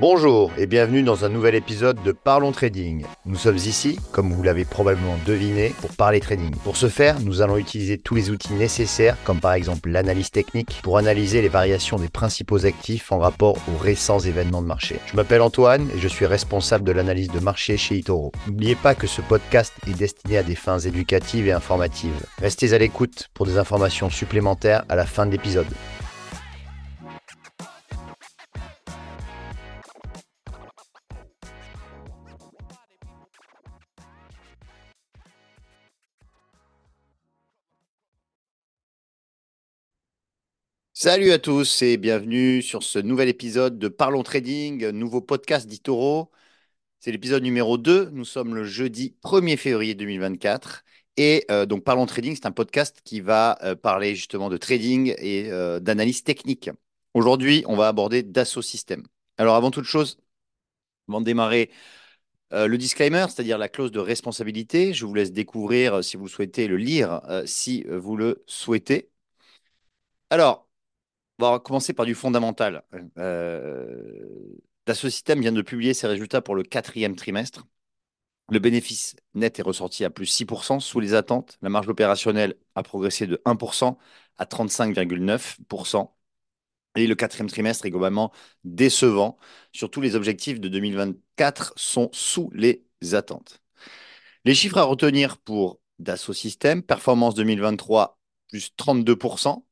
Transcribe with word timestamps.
Bonjour 0.00 0.50
et 0.56 0.64
bienvenue 0.64 1.02
dans 1.02 1.26
un 1.26 1.28
nouvel 1.28 1.54
épisode 1.54 2.02
de 2.02 2.12
Parlons 2.12 2.52
Trading. 2.52 3.04
Nous 3.26 3.36
sommes 3.36 3.58
ici, 3.58 3.98
comme 4.12 4.32
vous 4.32 4.42
l'avez 4.42 4.64
probablement 4.64 5.18
deviné, 5.26 5.74
pour 5.78 5.90
parler 5.90 6.20
trading. 6.20 6.54
Pour 6.64 6.78
ce 6.78 6.88
faire, 6.88 7.20
nous 7.20 7.42
allons 7.42 7.58
utiliser 7.58 7.98
tous 7.98 8.14
les 8.14 8.30
outils 8.30 8.54
nécessaires, 8.54 9.18
comme 9.24 9.40
par 9.40 9.52
exemple 9.52 9.90
l'analyse 9.90 10.30
technique, 10.30 10.80
pour 10.82 10.96
analyser 10.96 11.42
les 11.42 11.50
variations 11.50 11.98
des 11.98 12.08
principaux 12.08 12.64
actifs 12.64 13.12
en 13.12 13.18
rapport 13.18 13.58
aux 13.68 13.76
récents 13.76 14.20
événements 14.20 14.62
de 14.62 14.68
marché. 14.68 14.96
Je 15.04 15.16
m'appelle 15.16 15.42
Antoine 15.42 15.86
et 15.94 15.98
je 15.98 16.08
suis 16.08 16.24
responsable 16.24 16.84
de 16.84 16.92
l'analyse 16.92 17.28
de 17.28 17.40
marché 17.40 17.76
chez 17.76 17.96
Itoro. 17.96 18.32
N'oubliez 18.46 18.76
pas 18.76 18.94
que 18.94 19.06
ce 19.06 19.20
podcast 19.20 19.74
est 19.86 19.98
destiné 19.98 20.38
à 20.38 20.42
des 20.42 20.54
fins 20.54 20.78
éducatives 20.78 21.46
et 21.46 21.52
informatives. 21.52 22.24
Restez 22.38 22.72
à 22.72 22.78
l'écoute 22.78 23.28
pour 23.34 23.44
des 23.44 23.58
informations 23.58 24.08
supplémentaires 24.08 24.82
à 24.88 24.96
la 24.96 25.04
fin 25.04 25.26
de 25.26 25.32
l'épisode. 25.32 25.68
Salut 41.02 41.32
à 41.32 41.38
tous 41.38 41.80
et 41.80 41.96
bienvenue 41.96 42.60
sur 42.60 42.82
ce 42.82 42.98
nouvel 42.98 43.30
épisode 43.30 43.78
de 43.78 43.88
Parlons 43.88 44.22
Trading, 44.22 44.90
nouveau 44.90 45.22
podcast 45.22 45.66
d'Itoro. 45.66 46.30
C'est 46.98 47.10
l'épisode 47.10 47.42
numéro 47.42 47.78
2. 47.78 48.10
Nous 48.10 48.26
sommes 48.26 48.54
le 48.54 48.64
jeudi 48.64 49.16
1er 49.22 49.56
février 49.56 49.94
2024. 49.94 50.84
Et 51.16 51.46
euh, 51.50 51.64
donc 51.64 51.84
Parlons 51.84 52.04
Trading, 52.04 52.34
c'est 52.34 52.44
un 52.44 52.52
podcast 52.52 53.00
qui 53.02 53.22
va 53.22 53.58
euh, 53.62 53.74
parler 53.74 54.14
justement 54.14 54.50
de 54.50 54.58
trading 54.58 55.14
et 55.16 55.50
euh, 55.50 55.80
d'analyse 55.80 56.22
technique. 56.22 56.68
Aujourd'hui, 57.14 57.64
on 57.66 57.76
va 57.76 57.88
aborder 57.88 58.22
Dassault 58.22 58.60
Systèmes. 58.60 59.04
Alors 59.38 59.56
avant 59.56 59.70
toute 59.70 59.86
chose, 59.86 60.18
avant 61.08 61.20
de 61.20 61.24
démarrer, 61.26 61.70
le 62.52 62.76
disclaimer, 62.76 63.24
c'est-à-dire 63.30 63.56
la 63.58 63.70
clause 63.70 63.92
de 63.92 64.00
responsabilité, 64.00 64.92
je 64.92 65.06
vous 65.06 65.14
laisse 65.14 65.32
découvrir 65.32 66.04
si 66.04 66.18
vous 66.18 66.28
souhaitez 66.28 66.68
le 66.68 66.76
lire, 66.76 67.22
si 67.46 67.84
vous 67.88 68.16
le 68.16 68.44
souhaitez. 68.46 69.10
Alors, 70.30 70.69
on 71.46 71.52
va 71.52 71.58
commencer 71.58 71.92
par 71.92 72.06
du 72.06 72.14
fondamental. 72.14 72.82
Euh, 73.18 74.24
Dassault 74.86 75.10
Systèmes 75.10 75.40
vient 75.40 75.52
de 75.52 75.62
publier 75.62 75.94
ses 75.94 76.06
résultats 76.06 76.40
pour 76.42 76.54
le 76.54 76.62
quatrième 76.62 77.16
trimestre. 77.16 77.66
Le 78.50 78.58
bénéfice 78.58 79.14
net 79.34 79.58
est 79.58 79.62
ressorti 79.62 80.04
à 80.04 80.10
plus 80.10 80.26
6% 80.26 80.80
sous 80.80 81.00
les 81.00 81.14
attentes. 81.14 81.58
La 81.62 81.68
marge 81.68 81.88
opérationnelle 81.88 82.56
a 82.74 82.82
progressé 82.82 83.26
de 83.26 83.40
1% 83.44 83.96
à 84.38 84.44
35,9%. 84.44 86.10
Et 86.96 87.06
le 87.06 87.14
quatrième 87.14 87.48
trimestre 87.48 87.86
est 87.86 87.90
globalement 87.90 88.32
décevant. 88.64 89.38
Surtout 89.72 90.00
les 90.00 90.16
objectifs 90.16 90.58
de 90.58 90.68
2024 90.68 91.74
sont 91.76 92.10
sous 92.12 92.50
les 92.52 92.84
attentes. 93.12 93.62
Les 94.44 94.54
chiffres 94.54 94.78
à 94.78 94.82
retenir 94.82 95.38
pour 95.38 95.80
Dassault 96.00 96.32
Systèmes, 96.32 96.82
performance 96.82 97.34
2023 97.34 98.18
plus 98.48 98.72
32%, 98.76 99.62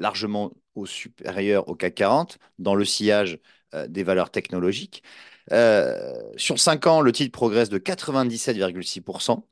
largement 0.00 0.52
au 0.74 0.86
supérieur 0.86 1.68
au 1.68 1.76
CAC 1.76 1.94
40 1.94 2.38
dans 2.58 2.74
le 2.74 2.84
sillage 2.84 3.38
euh, 3.74 3.86
des 3.86 4.02
valeurs 4.02 4.30
technologiques. 4.30 5.04
Euh, 5.52 6.12
sur 6.36 6.58
5 6.58 6.86
ans, 6.88 7.00
le 7.00 7.12
titre 7.12 7.32
progresse 7.32 7.68
de 7.68 7.78
97,6%. 7.78 9.46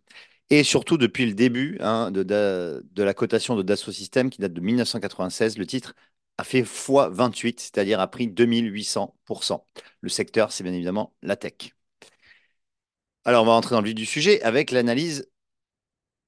Et 0.50 0.64
surtout, 0.64 0.96
depuis 0.98 1.26
le 1.26 1.34
début 1.34 1.78
hein, 1.80 2.10
de, 2.10 2.22
de, 2.22 3.02
la 3.02 3.14
cotation 3.14 3.54
de 3.56 3.62
Dassault 3.62 3.92
Systèmes, 3.92 4.30
qui 4.30 4.40
date 4.40 4.54
de 4.54 4.60
1996, 4.60 5.58
le 5.58 5.66
titre 5.66 5.94
a 6.38 6.44
fait 6.44 6.62
x28, 6.62 7.60
c'est-à-dire 7.60 8.00
a 8.00 8.08
pris 8.08 8.28
2800%. 8.28 9.64
Le 10.00 10.08
secteur, 10.08 10.52
c'est 10.52 10.64
bien 10.64 10.72
évidemment 10.72 11.14
la 11.22 11.36
tech. 11.36 11.74
Alors, 13.24 13.42
on 13.42 13.46
va 13.46 13.52
entrer 13.52 13.74
dans 13.74 13.82
le 13.82 13.86
vif 13.86 13.94
du 13.94 14.06
sujet 14.06 14.40
avec 14.42 14.70
l'analyse 14.70 15.28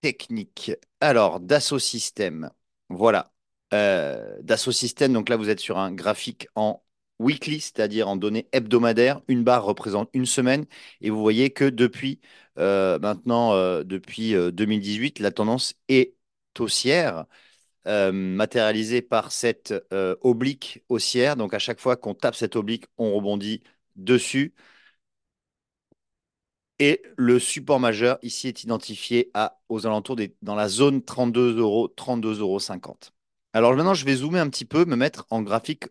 technique. 0.03 0.73
Alors, 1.01 1.41
Dassault 1.41 1.79
Systèmes, 1.79 2.51
voilà. 2.89 3.33
Euh, 3.73 4.37
Dassault 4.43 4.73
Systèmes, 4.73 5.13
donc 5.13 5.29
là, 5.29 5.37
vous 5.37 5.49
êtes 5.49 5.61
sur 5.61 5.79
un 5.79 5.93
graphique 5.93 6.49
en 6.55 6.83
weekly, 7.19 7.61
c'est-à-dire 7.61 8.09
en 8.09 8.17
données 8.17 8.49
hebdomadaires. 8.53 9.21
Une 9.29 9.45
barre 9.45 9.65
représente 9.65 10.11
une 10.15 10.27
semaine. 10.27 10.67
Et 11.01 11.11
vous 11.11 11.21
voyez 11.21 11.51
que 11.51 11.65
depuis 11.65 12.21
euh, 12.59 12.99
maintenant, 12.99 13.53
euh, 13.55 13.85
depuis 13.85 14.33
2018, 14.35 15.19
la 15.21 15.31
tendance 15.31 15.75
est 15.89 16.15
haussière. 16.59 17.27
matérialisée 17.87 19.03
par 19.03 19.33
cette 19.33 19.75
oblique 20.23 20.85
haussière. 20.89 21.37
Donc 21.37 21.55
à 21.55 21.59
chaque 21.59 21.81
fois 21.81 21.97
qu'on 21.97 22.15
tape 22.15 22.35
cette 22.37 22.57
oblique, 22.57 22.87
on 22.99 23.15
rebondit 23.15 23.63
dessus. 23.97 24.55
Et 26.81 27.01
le 27.17 27.39
support 27.39 27.79
majeur 27.79 28.19
ici 28.23 28.49
est 28.49 28.65
identifié 28.65 29.31
aux 29.69 29.87
alentours 29.87 30.17
dans 30.43 30.57
la 30.57 30.69
zone 30.69 31.05
32 31.05 31.59
euros, 31.59 31.87
32,50 31.89 32.41
euros. 32.41 33.20
Alors 33.53 33.75
maintenant, 33.75 33.95
je 33.95 34.05
vais 34.05 34.17
zoomer 34.17 34.41
un 34.41 34.49
petit 34.49 34.65
peu, 34.65 34.85
me 34.85 34.97
mettre 34.97 35.27
en 35.31 35.43
graphique 35.43 35.87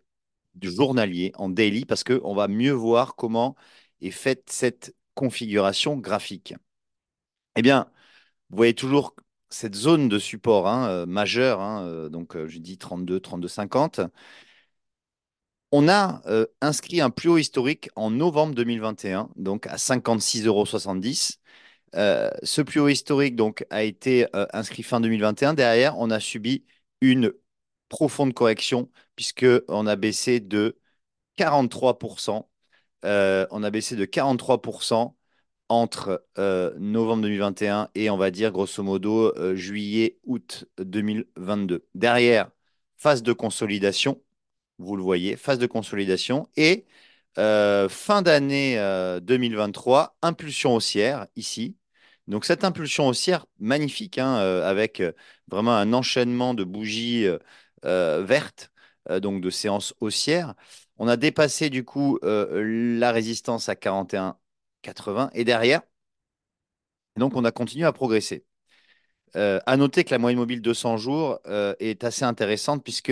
du 0.55 0.71
journalier, 0.71 1.31
en 1.35 1.49
daily, 1.49 1.85
parce 1.85 2.03
qu'on 2.03 2.33
va 2.35 2.47
mieux 2.47 2.71
voir 2.71 3.15
comment 3.15 3.55
est 4.01 4.11
faite 4.11 4.49
cette 4.49 4.95
configuration 5.13 5.97
graphique. 5.97 6.53
Eh 7.55 7.61
bien, 7.61 7.91
vous 8.49 8.57
voyez 8.57 8.75
toujours 8.75 9.15
cette 9.49 9.75
zone 9.75 10.09
de 10.09 10.19
support 10.19 10.67
hein, 10.67 10.89
euh, 10.89 11.05
majeure, 11.05 11.61
hein, 11.61 11.83
euh, 11.85 12.09
donc 12.09 12.35
euh, 12.35 12.47
je 12.47 12.59
dis 12.59 12.77
32, 12.77 13.19
32, 13.19 13.47
50. 13.47 14.01
On 15.71 15.87
a 15.87 16.21
inscrit 16.61 16.99
un 17.01 17.11
plus 17.11 17.29
haut 17.29 17.37
historique 17.37 17.89
en 17.95 18.09
novembre 18.09 18.55
2021, 18.55 19.29
donc 19.35 19.67
à 19.67 19.77
56,70 19.77 20.47
euros. 20.47 20.65
ce 22.43 22.61
plus 22.61 22.79
haut 22.79 22.87
historique 22.87 23.35
donc, 23.35 23.65
a 23.69 23.83
été 23.83 24.25
inscrit 24.53 24.81
fin 24.83 24.99
2021. 24.99 25.53
Derrière, 25.53 25.97
on 25.99 26.09
a 26.09 26.19
subi 26.19 26.65
une 27.01 27.33
profonde 27.89 28.33
correction, 28.33 28.89
puisqu'on 29.15 29.87
a 29.87 29.95
baissé 29.95 30.39
de 30.39 30.79
43%. 31.37 32.49
Euh, 33.05 33.47
on 33.51 33.63
a 33.63 33.69
baissé 33.71 33.95
de 33.95 34.05
43% 34.05 35.15
entre 35.69 36.25
euh, 36.37 36.73
novembre 36.79 37.23
2021 37.23 37.89
et 37.95 38.09
on 38.09 38.17
va 38.17 38.31
dire 38.31 38.51
grosso 38.51 38.83
modo 38.83 39.33
euh, 39.37 39.55
juillet-août 39.55 40.65
2022. 40.79 41.85
Derrière, 41.95 42.49
phase 42.97 43.23
de 43.23 43.33
consolidation, 43.33 44.21
vous 44.79 44.95
le 44.95 45.03
voyez, 45.03 45.35
phase 45.37 45.59
de 45.59 45.67
consolidation 45.67 46.49
et 46.57 46.85
fin 47.35 48.21
d'année 48.21 48.75
2023, 49.21 50.17
impulsion 50.21 50.75
haussière 50.75 51.27
ici. 51.37 51.77
Donc 52.27 52.43
cette 52.43 52.65
impulsion 52.65 53.07
haussière 53.07 53.45
magnifique, 53.59 54.17
hein, 54.17 54.35
avec 54.35 55.01
vraiment 55.47 55.73
un 55.73 55.93
enchaînement 55.93 56.53
de 56.53 56.65
bougies 56.65 57.27
euh, 57.85 58.23
verte, 58.23 58.71
euh, 59.09 59.19
donc 59.19 59.41
de 59.41 59.49
séance 59.49 59.93
haussière. 59.99 60.55
On 60.97 61.07
a 61.07 61.17
dépassé 61.17 61.69
du 61.69 61.85
coup 61.85 62.19
euh, 62.23 62.97
la 62.99 63.11
résistance 63.11 63.69
à 63.69 63.75
41,80 63.75 65.29
et 65.33 65.43
derrière, 65.45 65.81
donc 67.15 67.35
on 67.35 67.45
a 67.45 67.51
continué 67.51 67.85
à 67.85 67.91
progresser. 67.93 68.45
à 69.35 69.77
noter 69.77 70.03
que 70.03 70.11
la 70.11 70.17
moyenne 70.17 70.39
mobile 70.39 70.61
200 70.61 70.97
jours 70.97 71.39
est 71.79 72.03
assez 72.03 72.25
intéressante 72.25 72.83
puisque 72.83 73.11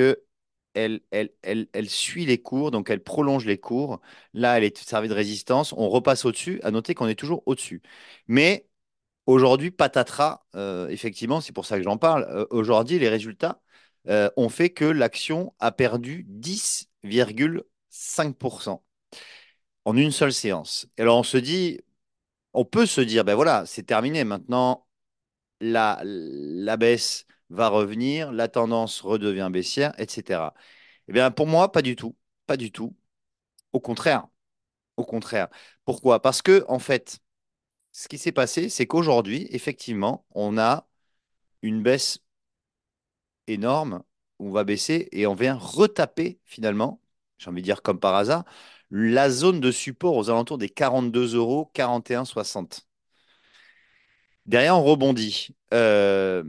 elle, 0.74 1.02
elle, 1.12 1.32
elle, 1.44 1.68
elle, 1.74 1.90
suit 1.90 2.26
les 2.26 2.42
cours, 2.42 2.72
donc 2.72 2.90
elle 2.90 3.04
prolonge 3.04 3.46
les 3.46 3.58
cours. 3.60 4.02
Là, 4.34 4.58
elle 4.58 4.64
est 4.64 4.78
servie 4.78 5.10
de 5.10 5.14
résistance. 5.14 5.74
On 5.74 5.90
repasse 5.90 6.26
au-dessus. 6.26 6.60
À 6.64 6.72
noter 6.72 6.94
qu'on 6.96 7.08
est 7.08 7.16
toujours 7.16 7.44
au-dessus. 7.46 7.82
Mais 8.28 8.68
aujourd'hui, 9.28 9.72
patatras, 9.72 10.46
effectivement, 10.90 11.42
c'est 11.42 11.54
pour 11.54 11.66
ça 11.66 11.78
que 11.78 11.84
j'en 11.84 11.98
parle. 11.98 12.48
aujourd'hui, 12.52 13.00
les 13.00 13.10
résultats 13.10 13.62
euh, 14.10 14.30
ont 14.38 14.50
fait 14.50 14.70
que 14.72 14.86
l'action 14.86 15.54
a 15.60 15.72
perdu 15.72 16.26
10,5% 16.30 18.84
en 19.86 19.96
une 19.98 20.12
seule 20.12 20.34
séance. 20.34 20.88
Alors 20.98 21.18
on 21.20 21.24
se 21.24 21.38
dit, 21.38 21.80
on 22.54 22.66
peut 22.66 22.86
se 22.86 23.02
dire, 23.02 23.24
ben 23.26 23.36
voilà, 23.36 23.66
c'est 23.66 23.84
terminé. 23.84 24.24
Maintenant, 24.24 24.88
la, 25.62 26.00
la 26.04 26.78
baisse 26.78 27.26
va 27.50 27.70
revenir, 27.70 28.32
la 28.32 28.48
tendance 28.48 29.02
redevient 29.02 29.50
baissière, 29.52 29.94
etc. 30.00 30.54
Eh 31.10 31.14
bien, 31.14 31.32
pour 31.32 31.48
moi, 31.48 31.72
pas 31.72 31.82
du 31.82 31.96
tout. 31.96 32.16
Pas 32.48 32.58
du 32.58 32.72
tout. 32.72 32.96
Au 33.74 33.80
contraire. 33.80 34.28
Au 34.98 35.06
contraire. 35.06 35.48
Pourquoi? 35.86 36.22
Parce 36.22 36.42
que, 36.42 36.66
en 36.70 36.80
fait, 36.80 37.20
ce 37.94 38.08
qui 38.08 38.18
s'est 38.18 38.32
passé, 38.32 38.70
c'est 38.70 38.88
qu'aujourd'hui, 38.88 39.48
effectivement, 39.52 40.26
on 40.32 40.58
a 40.58 40.88
une 41.62 41.82
baisse 41.84 42.20
énorme, 43.48 44.04
on 44.40 44.52
va 44.52 44.64
baisser 44.64 45.10
et 45.12 45.28
on 45.28 45.36
vient 45.36 45.56
retaper 45.56 46.40
finalement, 46.46 47.02
j'ai 47.38 47.50
envie 47.50 47.62
de 47.62 47.66
dire 47.66 47.82
comme 47.82 48.00
par 48.00 48.16
hasard, 48.16 48.46
la 48.92 49.30
zone 49.30 49.60
de 49.60 49.72
support 49.72 50.16
aux 50.16 50.30
alentours 50.30 50.58
des 50.58 50.70
42 50.70 51.36
euros, 51.36 51.72
41,60. 51.76 52.82
Derrière, 54.46 54.78
on 54.78 54.84
rebondit. 54.84 55.50
Euh, 55.74 56.44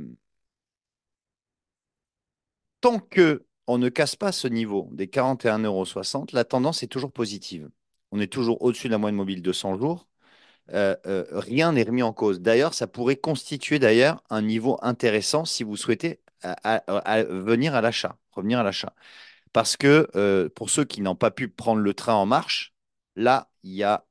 tant 2.80 2.98
que 2.98 3.44
on 3.66 3.78
ne 3.78 3.88
casse 3.90 4.16
pas 4.16 4.32
ce 4.32 4.48
niveau 4.48 4.88
des 4.92 5.06
41,60 5.08 5.66
euros, 5.66 6.26
la 6.32 6.44
tendance 6.44 6.82
est 6.82 6.86
toujours 6.86 7.12
positive. 7.12 7.68
On 8.12 8.20
est 8.20 8.32
toujours 8.32 8.62
au-dessus 8.62 8.88
de 8.88 8.92
la 8.92 8.98
moyenne 8.98 9.16
mobile 9.16 9.42
de 9.42 9.52
100 9.52 9.76
jours. 9.78 10.08
Euh, 10.72 10.96
euh, 11.06 11.24
rien 11.32 11.72
n'est 11.72 11.82
remis 11.82 12.02
en 12.02 12.12
cause. 12.12 12.40
D'ailleurs, 12.40 12.74
ça 12.74 12.86
pourrait 12.86 13.16
constituer 13.16 13.78
d'ailleurs 13.78 14.22
un 14.30 14.42
niveau 14.42 14.78
intéressant 14.82 15.44
si 15.44 15.64
vous 15.64 15.76
souhaitez 15.76 16.20
venir 16.42 17.74
à 17.74 17.80
l'achat, 17.80 18.18
revenir 18.32 18.58
à 18.60 18.62
l'achat. 18.62 18.94
Parce 19.52 19.76
que 19.76 20.08
euh, 20.16 20.48
pour 20.50 20.70
ceux 20.70 20.84
qui 20.84 21.00
n'ont 21.02 21.16
pas 21.16 21.30
pu 21.30 21.48
prendre 21.48 21.80
le 21.82 21.94
train 21.94 22.14
en 22.14 22.26
marche, 22.26 22.74
là, 23.16 23.50
il 23.62 23.72
y 23.74 23.84
a 23.84 24.06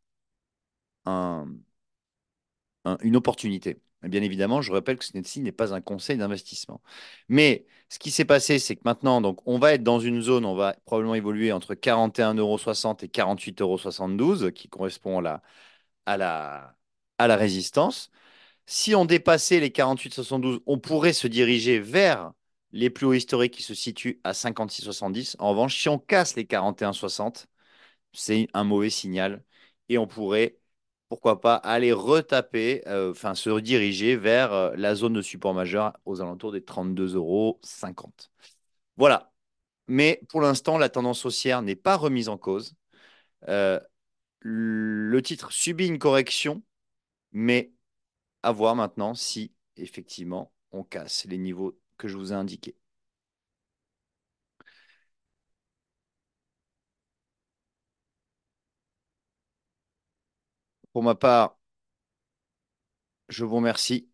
une 3.02 3.16
opportunité. 3.16 3.80
bien 4.04 4.22
évidemment, 4.22 4.62
je 4.62 4.72
rappelle 4.72 4.98
que 4.98 5.06
ce 5.06 5.40
n'est 5.40 5.52
pas 5.52 5.74
un 5.74 5.82
conseil 5.82 6.18
d'investissement. 6.18 6.82
Mais 7.30 7.66
ce 7.90 8.00
qui 8.00 8.12
s'est 8.12 8.26
passé, 8.26 8.60
c'est 8.60 8.76
que 8.76 8.82
maintenant, 8.86 9.22
donc, 9.22 9.40
on 9.48 9.60
va 9.60 9.74
être 9.74 9.84
dans 9.84 10.00
une 10.00 10.22
zone, 10.22 10.46
on 10.46 10.56
va 10.56 10.76
probablement 10.86 11.16
évoluer 11.16 11.52
entre 11.52 11.74
41,60 11.76 12.40
euros 12.40 12.58
et 13.02 13.08
48,72 13.08 14.42
euros, 14.44 14.52
qui 14.52 14.68
correspond 14.70 15.24
à 15.26 15.42
à 17.18 17.28
la 17.28 17.36
résistance. 17.36 18.12
Si 18.68 18.94
on 18.96 19.06
dépassait 19.06 19.60
les 19.62 19.70
48,72, 19.70 20.60
on 20.66 20.78
pourrait 20.78 21.14
se 21.14 21.28
diriger 21.28 21.80
vers 21.80 22.34
les 22.74 22.90
plus 22.90 23.06
hauts 23.06 23.14
historiques 23.14 23.54
qui 23.54 23.64
se 23.64 23.74
situent 23.74 24.20
à 24.26 24.34
56,70. 24.34 25.38
En 25.40 25.52
revanche, 25.52 25.80
si 25.80 25.88
on 25.90 25.98
casse 25.98 26.36
les 26.36 26.44
41,60, 26.46 27.48
c'est 28.14 28.48
un 28.54 28.64
mauvais 28.66 28.90
signal 28.90 29.44
et 29.90 29.98
on 29.98 30.08
pourrait, 30.08 30.58
pourquoi 31.10 31.42
pas, 31.42 31.56
aller 31.56 31.94
retaper, 31.94 32.84
euh, 32.88 33.12
enfin 33.12 33.36
se 33.36 33.50
rediriger 33.50 34.18
vers 34.18 34.54
euh, 34.54 34.74
la 34.76 34.96
zone 34.96 35.14
de 35.14 35.22
support 35.22 35.54
majeur 35.54 35.94
aux 36.06 36.22
alentours 36.22 36.52
des 36.52 36.62
32,50 36.62 37.16
euros. 37.16 37.60
Voilà. 38.98 39.32
Mais 39.88 40.22
pour 40.30 40.42
l'instant, 40.42 40.78
la 40.78 40.90
tendance 40.90 41.26
haussière 41.26 41.62
n'est 41.62 41.76
pas 41.76 41.96
remise 41.98 42.30
en 42.30 42.38
cause. 42.38 42.76
Euh, 43.50 43.80
le 44.42 45.22
titre 45.22 45.52
subit 45.52 45.88
une 45.88 46.00
correction, 46.00 46.64
mais 47.32 47.72
à 48.44 48.52
voir 48.52 48.76
maintenant 48.76 49.14
si 49.14 49.54
effectivement 49.78 50.52
on 50.72 50.84
casse 50.84 51.26
les 51.26 51.38
niveaux 51.38 51.80
que 51.98 52.08
je 52.08 52.18
vous 52.18 52.34
ai 52.34 52.36
indiqués. 52.36 52.76
Pour 60.92 61.04
ma 61.04 61.16
part, 61.16 61.58
je 63.30 63.46
vous 63.46 63.56
remercie. 63.58 64.10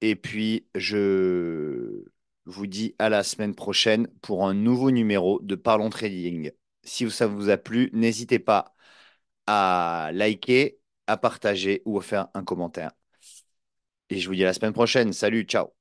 Et 0.00 0.16
puis, 0.16 0.66
je 0.74 2.04
vous 2.46 2.66
dis 2.66 2.94
à 2.98 3.08
la 3.08 3.22
semaine 3.22 3.54
prochaine 3.54 4.06
pour 4.22 4.46
un 4.46 4.54
nouveau 4.54 4.90
numéro 4.90 5.40
de 5.42 5.54
Parlons 5.54 5.88
Trading. 5.90 6.50
Si 6.82 7.10
ça 7.10 7.26
vous 7.26 7.48
a 7.48 7.56
plu, 7.56 7.90
n'hésitez 7.94 8.38
pas 8.38 8.74
à 9.46 10.10
liker, 10.14 10.80
à 11.06 11.16
partager 11.16 11.82
ou 11.84 11.98
à 11.98 12.02
faire 12.02 12.28
un 12.34 12.44
commentaire. 12.44 12.92
Et 14.08 14.18
je 14.18 14.28
vous 14.28 14.34
dis 14.34 14.42
à 14.44 14.46
la 14.46 14.54
semaine 14.54 14.72
prochaine. 14.72 15.12
Salut, 15.12 15.42
ciao. 15.44 15.74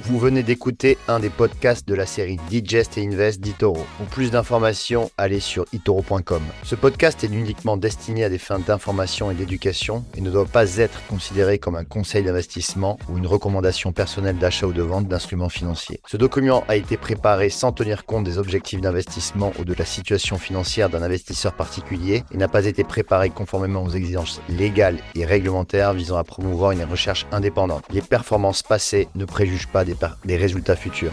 Vous 0.00 0.18
venez 0.18 0.42
d'écouter 0.42 0.98
un 1.06 1.20
des 1.20 1.30
podcasts 1.30 1.86
de 1.86 1.94
la 1.94 2.04
série 2.04 2.38
Digest 2.50 2.98
et 2.98 3.06
Invest 3.06 3.40
d'Itoro. 3.40 3.86
Pour 3.96 4.06
plus 4.06 4.32
d'informations, 4.32 5.10
allez 5.16 5.38
sur 5.38 5.66
itoro.com. 5.72 6.42
Ce 6.64 6.74
podcast 6.74 7.22
est 7.22 7.28
uniquement 7.28 7.76
destiné 7.76 8.24
à 8.24 8.28
des 8.28 8.38
fins 8.38 8.58
d'information 8.58 9.30
et 9.30 9.34
d'éducation 9.34 10.04
et 10.16 10.20
ne 10.20 10.30
doit 10.30 10.46
pas 10.46 10.78
être 10.78 11.06
considéré 11.06 11.58
comme 11.58 11.76
un 11.76 11.84
conseil 11.84 12.24
d'investissement 12.24 12.98
ou 13.08 13.18
une 13.18 13.26
recommandation 13.26 13.92
personnelle 13.92 14.36
d'achat 14.36 14.66
ou 14.66 14.72
de 14.72 14.82
vente 14.82 15.06
d'instruments 15.06 15.48
financiers. 15.48 16.00
Ce 16.08 16.16
document 16.16 16.64
a 16.66 16.74
été 16.74 16.96
préparé 16.96 17.48
sans 17.48 17.70
tenir 17.70 18.04
compte 18.04 18.24
des 18.24 18.38
objectifs 18.38 18.80
d'investissement 18.80 19.52
ou 19.60 19.64
de 19.64 19.74
la 19.74 19.84
situation 19.84 20.38
financière 20.38 20.90
d'un 20.90 21.02
investisseur 21.02 21.54
particulier 21.54 22.24
et 22.32 22.36
n'a 22.36 22.48
pas 22.48 22.66
été 22.66 22.82
préparé 22.82 23.30
conformément 23.30 23.84
aux 23.84 23.90
exigences 23.90 24.40
légales 24.48 24.98
et 25.14 25.24
réglementaires 25.24 25.94
visant 25.94 26.16
à 26.16 26.24
promouvoir 26.24 26.72
une 26.72 26.84
recherche 26.84 27.26
indépendante. 27.30 27.84
Les 27.90 28.02
performances 28.02 28.64
passées 28.64 29.08
ne 29.14 29.24
préjugent 29.24 29.68
pas 29.68 29.83
des 30.24 30.36
résultats 30.36 30.76
futurs. 30.76 31.12